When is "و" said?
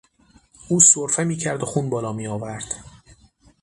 1.63-1.65